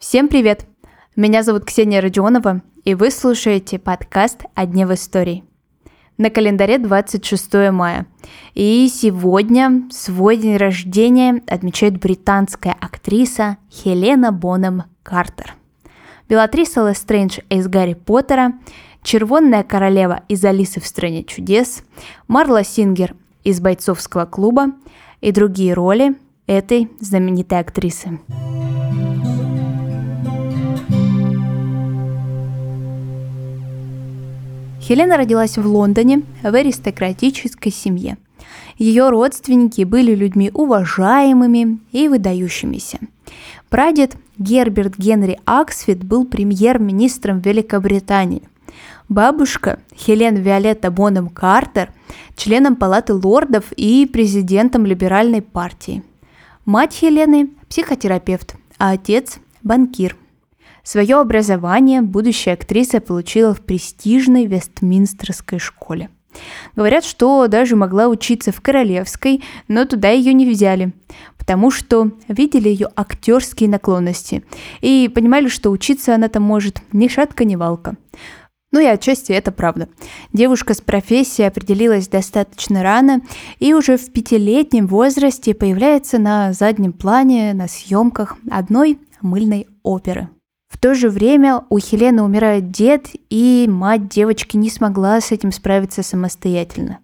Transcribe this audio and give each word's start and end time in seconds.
Всем 0.00 0.26
привет! 0.26 0.66
Меня 1.14 1.44
зовут 1.44 1.64
Ксения 1.64 2.00
Родионова, 2.00 2.62
и 2.84 2.94
вы 2.96 3.12
слушаете 3.12 3.78
подкаст 3.78 4.40
«О 4.54 4.66
дне 4.66 4.84
в 4.84 4.92
истории». 4.92 5.44
На 6.16 6.30
календаре 6.30 6.78
26 6.78 7.70
мая. 7.70 8.06
И 8.54 8.88
сегодня 8.92 9.88
свой 9.92 10.36
день 10.36 10.56
рождения 10.56 11.44
отмечает 11.46 12.00
британская 12.00 12.74
актриса 12.80 13.58
Хелена 13.70 14.32
Бонем 14.32 14.82
Картер. 15.04 15.54
Белатриса 16.28 16.88
Лестрэндж 16.88 17.38
из 17.50 17.68
Гарри 17.68 17.94
Поттера, 17.94 18.54
Червонная 19.04 19.62
королева 19.62 20.24
из 20.26 20.44
Алисы 20.44 20.80
в 20.80 20.86
стране 20.86 21.22
чудес, 21.22 21.84
Марла 22.26 22.64
Сингер 22.64 23.14
из 23.44 23.60
бойцовского 23.60 24.26
клуба 24.26 24.72
и 25.20 25.30
другие 25.30 25.72
роли 25.72 26.16
этой 26.48 26.88
знаменитой 26.98 27.60
актрисы. 27.60 28.18
Хелена 34.80 35.16
родилась 35.16 35.56
в 35.56 35.66
Лондоне 35.66 36.22
в 36.42 36.52
аристократической 36.52 37.70
семье. 37.70 38.16
Ее 38.78 39.10
родственники 39.10 39.82
были 39.82 40.14
людьми 40.14 40.50
уважаемыми 40.52 41.78
и 41.92 42.08
выдающимися. 42.08 42.98
Прадед 43.68 44.16
Герберт 44.38 44.96
Генри 44.96 45.38
Аксфит 45.44 46.02
был 46.02 46.24
премьер-министром 46.24 47.40
Великобритании. 47.40 48.42
Бабушка 49.08 49.78
Хелен 49.94 50.36
Виолетта 50.36 50.90
Боном 50.90 51.28
Картер– 51.28 51.92
членом 52.36 52.76
Палаты 52.76 53.14
лордов 53.14 53.72
и 53.72 54.06
президентом 54.06 54.86
либеральной 54.86 55.42
партии. 55.42 56.02
Мать 56.68 56.92
Хелены– 56.92 57.48
психотерапевт, 57.70 58.56
а 58.76 58.90
отец– 58.90 59.38
банкир– 59.62 60.18
Свое 60.82 61.16
образование 61.16 62.02
будущая 62.02 62.52
актриса 62.52 63.00
получила 63.00 63.54
в 63.54 63.62
престижной 63.62 64.44
Вестминстерской 64.44 65.58
школе. 65.58 66.10
Говорят, 66.76 67.06
что 67.06 67.46
даже 67.48 67.74
могла 67.74 68.08
учиться 68.08 68.52
в 68.52 68.60
Королевской, 68.60 69.42
но 69.66 69.86
туда 69.86 70.10
ее 70.10 70.34
не 70.34 70.46
взяли, 70.46 70.92
потому 71.38 71.70
что 71.70 72.12
видели 72.28 72.68
ее 72.68 72.90
актерские 72.96 73.70
наклонности 73.70 74.44
и 74.82 75.10
понимали, 75.14 75.48
что 75.48 75.70
учиться 75.70 76.14
она 76.14 76.28
там 76.28 76.42
может 76.42 76.82
ни 76.92 77.08
шатка, 77.08 77.46
ни 77.46 77.56
валка. 77.56 77.96
Ну 78.70 78.80
и 78.80 78.84
отчасти 78.84 79.32
это 79.32 79.50
правда. 79.50 79.88
Девушка 80.32 80.74
с 80.74 80.80
профессией 80.80 81.48
определилась 81.48 82.08
достаточно 82.08 82.82
рано 82.82 83.22
и 83.58 83.72
уже 83.72 83.96
в 83.96 84.12
пятилетнем 84.12 84.86
возрасте 84.86 85.54
появляется 85.54 86.18
на 86.18 86.52
заднем 86.52 86.92
плане 86.92 87.54
на 87.54 87.66
съемках 87.66 88.36
одной 88.50 88.98
мыльной 89.22 89.68
оперы. 89.82 90.28
В 90.68 90.76
то 90.76 90.94
же 90.94 91.08
время 91.08 91.62
у 91.70 91.78
Хелены 91.78 92.22
умирает 92.22 92.70
дед, 92.70 93.08
и 93.30 93.66
мать 93.68 94.08
девочки 94.08 94.58
не 94.58 94.68
смогла 94.68 95.20
с 95.20 95.32
этим 95.32 95.50
справиться 95.50 96.02
самостоятельно. 96.02 96.98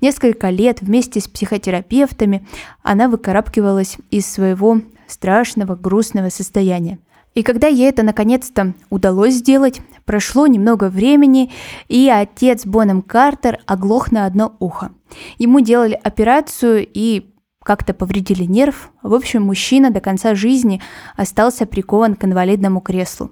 Несколько 0.00 0.50
лет 0.50 0.82
вместе 0.82 1.20
с 1.20 1.26
психотерапевтами 1.26 2.46
она 2.82 3.08
выкарабкивалась 3.08 3.96
из 4.10 4.26
своего 4.26 4.82
страшного, 5.06 5.74
грустного 5.74 6.28
состояния. 6.28 6.98
И 7.38 7.44
когда 7.44 7.68
ей 7.68 7.88
это 7.88 8.02
наконец-то 8.02 8.74
удалось 8.90 9.34
сделать, 9.34 9.80
прошло 10.04 10.48
немного 10.48 10.88
времени, 10.88 11.52
и 11.86 12.08
отец 12.08 12.66
Боном 12.66 13.00
Картер 13.00 13.60
оглох 13.64 14.10
на 14.10 14.26
одно 14.26 14.56
ухо. 14.58 14.90
Ему 15.38 15.60
делали 15.60 15.94
операцию, 16.02 16.84
и 16.92 17.30
как-то 17.62 17.94
повредили 17.94 18.42
нерв. 18.42 18.90
В 19.04 19.14
общем, 19.14 19.42
мужчина 19.42 19.92
до 19.92 20.00
конца 20.00 20.34
жизни 20.34 20.82
остался 21.14 21.64
прикован 21.64 22.16
к 22.16 22.24
инвалидному 22.24 22.80
креслу. 22.80 23.30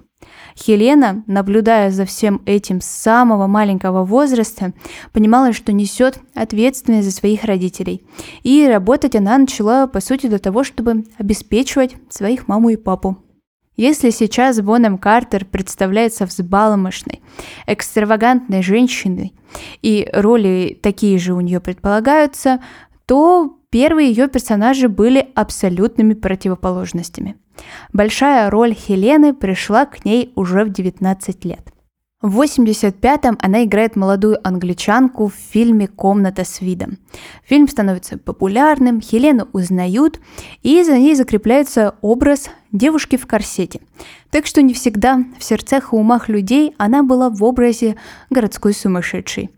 Хелена, 0.55 1.25
наблюдая 1.27 1.91
за 1.91 2.05
всем 2.05 2.41
этим 2.45 2.79
с 2.79 2.85
самого 2.85 3.47
маленького 3.47 4.05
возраста, 4.05 4.71
понимала, 5.11 5.51
что 5.51 5.73
несет 5.73 6.21
ответственность 6.33 7.09
за 7.09 7.13
своих 7.13 7.43
родителей. 7.43 8.05
И 8.43 8.65
работать 8.65 9.17
она 9.17 9.37
начала, 9.37 9.85
по 9.85 9.99
сути, 9.99 10.27
для 10.27 10.39
того, 10.39 10.63
чтобы 10.63 11.03
обеспечивать 11.17 11.97
своих 12.09 12.47
маму 12.47 12.69
и 12.69 12.77
папу. 12.77 13.17
Если 13.77 14.09
сейчас 14.09 14.59
Бонем 14.59 14.97
Картер 14.97 15.45
представляется 15.45 16.25
взбаломошной, 16.25 17.21
экстравагантной 17.67 18.61
женщиной, 18.61 19.33
и 19.81 20.09
роли 20.11 20.77
такие 20.81 21.17
же 21.17 21.33
у 21.33 21.39
нее 21.39 21.61
предполагаются, 21.61 22.59
то 23.05 23.57
Первые 23.69 24.09
ее 24.09 24.29
персонажи 24.29 24.87
были 24.87 25.29
абсолютными 25.35 26.13
противоположностями. 26.13 27.35
Большая 27.91 28.49
роль 28.49 28.73
Хелены 28.73 29.33
пришла 29.33 29.85
к 29.85 30.05
ней 30.05 30.31
уже 30.35 30.63
в 30.63 30.69
19 30.69 31.45
лет. 31.45 31.73
В 32.27 32.41
85-м 32.41 33.37
она 33.41 33.63
играет 33.63 33.95
молодую 33.95 34.45
англичанку 34.45 35.29
в 35.29 35.33
фильме 35.33 35.87
«Комната 35.87 36.43
с 36.43 36.59
видом». 36.59 36.97
Фильм 37.45 37.69
становится 37.69 38.17
популярным, 38.17 38.99
Хелену 38.99 39.47
узнают, 39.53 40.19
и 40.61 40.83
за 40.83 40.97
ней 40.97 41.15
закрепляется 41.15 41.95
образ 42.01 42.49
девушки 42.73 43.15
в 43.15 43.25
корсете. 43.27 43.79
Так 44.29 44.45
что 44.45 44.61
не 44.61 44.73
всегда 44.73 45.23
в 45.39 45.43
сердцах 45.45 45.93
и 45.93 45.95
умах 45.95 46.27
людей 46.27 46.75
она 46.77 47.01
была 47.01 47.29
в 47.29 47.41
образе 47.45 47.95
городской 48.29 48.73
сумасшедшей. 48.73 49.49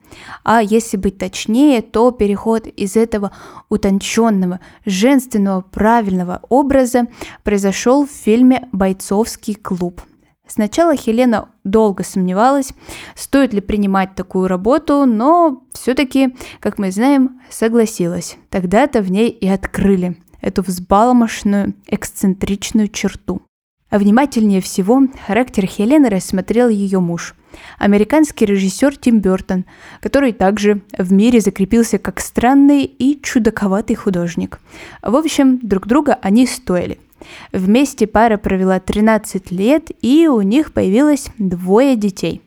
А 0.43 0.61
если 0.61 0.97
быть 0.97 1.17
точнее, 1.17 1.81
то 1.81 2.11
переход 2.11 2.67
из 2.67 2.95
этого 2.95 3.31
утонченного, 3.69 4.59
женственного, 4.85 5.61
правильного 5.61 6.41
образа 6.49 7.07
произошел 7.43 8.05
в 8.05 8.11
фильме 8.11 8.69
«Бойцовский 8.71 9.55
клуб». 9.55 10.03
Сначала 10.49 10.95
Хелена 10.95 11.49
долго 11.63 12.03
сомневалась, 12.03 12.73
стоит 13.13 13.53
ли 13.53 13.61
принимать 13.61 14.15
такую 14.15 14.47
работу, 14.47 15.05
но 15.05 15.61
все-таки, 15.73 16.35
как 16.59 16.79
мы 16.79 16.91
знаем, 16.91 17.39
согласилась. 17.51 18.35
Тогда-то 18.49 19.01
в 19.01 19.11
ней 19.11 19.29
и 19.29 19.47
открыли 19.47 20.17
эту 20.41 20.63
взбалмошную, 20.63 21.75
эксцентричную 21.85 22.87
черту. 22.87 23.43
А 23.91 23.99
внимательнее 23.99 24.61
всего 24.61 25.03
характер 25.27 25.67
Хелены 25.67 26.09
рассмотрел 26.09 26.67
ее 26.67 26.99
муж, 26.99 27.35
американский 27.77 28.45
режиссер 28.45 28.97
Тим 28.97 29.19
Бертон, 29.19 29.65
который 30.01 30.33
также 30.33 30.81
в 30.97 31.13
мире 31.13 31.41
закрепился 31.41 31.99
как 31.99 32.19
странный 32.19 32.85
и 32.85 33.21
чудаковатый 33.21 33.95
художник. 33.95 34.59
В 35.03 35.15
общем, 35.15 35.59
друг 35.61 35.85
друга 35.85 36.17
они 36.23 36.47
стоили– 36.47 36.97
Вместе 37.51 38.07
пара 38.07 38.37
провела 38.37 38.79
13 38.79 39.51
лет, 39.51 39.91
и 40.01 40.27
у 40.27 40.41
них 40.41 40.73
появилось 40.73 41.27
двое 41.37 41.95
детей. 41.95 42.41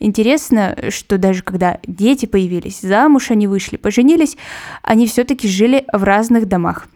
Интересно, 0.00 0.76
что 0.90 1.18
даже 1.18 1.42
когда 1.42 1.80
дети 1.86 2.26
появились, 2.26 2.80
замуж 2.80 3.30
они 3.30 3.48
вышли, 3.48 3.76
поженились, 3.76 4.36
они 4.82 5.06
все-таки 5.06 5.48
жили 5.48 5.84
в 5.92 6.04
разных 6.04 6.46
домах. 6.46 6.86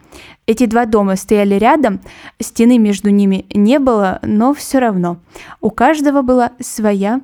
Эти 0.45 0.65
два 0.65 0.85
дома 0.85 1.15
стояли 1.15 1.55
рядом, 1.55 2.01
стены 2.39 2.77
между 2.77 3.09
ними 3.09 3.45
не 3.53 3.79
было, 3.79 4.19
но 4.23 4.53
все 4.53 4.79
равно. 4.79 5.17
У 5.59 5.69
каждого 5.69 6.21
была 6.21 6.51
своя 6.59 7.21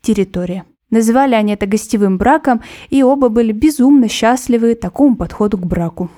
территория. 0.00 0.64
Называли 0.90 1.34
они 1.34 1.52
это 1.52 1.66
гостевым 1.66 2.16
браком, 2.16 2.62
и 2.88 3.02
оба 3.02 3.28
были 3.28 3.52
безумно 3.52 4.08
счастливы 4.08 4.74
такому 4.74 5.16
подходу 5.16 5.58
к 5.58 5.66
браку. 5.66 6.10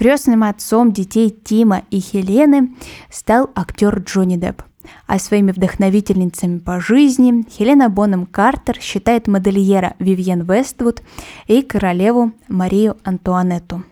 Крестным 0.00 0.44
отцом 0.44 0.92
детей 0.92 1.28
Тима 1.28 1.82
и 1.90 2.00
Хелены 2.00 2.70
стал 3.10 3.50
актер 3.54 3.98
Джонни 3.98 4.36
Депп. 4.36 4.62
А 5.06 5.18
своими 5.18 5.52
вдохновительницами 5.52 6.58
по 6.58 6.80
жизни 6.80 7.44
Хелена 7.50 7.90
Боном 7.90 8.24
Картер 8.24 8.80
считает 8.80 9.28
модельера 9.28 9.96
Вивьен 9.98 10.40
Вествуд 10.44 11.02
и 11.48 11.60
королеву 11.60 12.32
Марию 12.48 12.96
Антуанетту. 13.04 13.84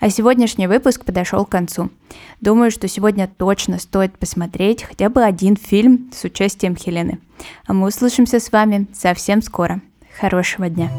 А 0.00 0.08
сегодняшний 0.08 0.68
выпуск 0.68 1.04
подошел 1.04 1.44
к 1.44 1.50
концу. 1.50 1.90
Думаю, 2.40 2.70
что 2.70 2.88
сегодня 2.88 3.28
точно 3.28 3.78
стоит 3.78 4.16
посмотреть 4.16 4.84
хотя 4.84 5.10
бы 5.10 5.22
один 5.22 5.56
фильм 5.56 6.10
с 6.14 6.24
участием 6.24 6.76
Хелены. 6.76 7.18
А 7.66 7.74
мы 7.74 7.88
услышимся 7.88 8.40
с 8.40 8.50
вами 8.52 8.86
совсем 8.94 9.42
скоро. 9.42 9.82
Хорошего 10.18 10.70
дня! 10.70 10.90